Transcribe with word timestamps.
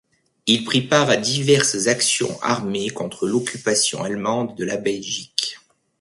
Il 0.47 0.63
prit 0.65 0.81
part 0.81 1.11
à 1.11 1.15
diverses 1.15 1.85
actions 1.85 2.41
armées 2.41 2.89
contre 2.89 3.27
l'occupation 3.27 4.03
allemande 4.03 4.57
de 4.57 4.65
la 4.65 4.77
Belgique. 4.77 5.59